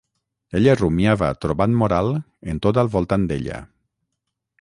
[0.59, 2.09] Ella rumiava trobant moral
[2.53, 3.61] en tot al voltant d'ella.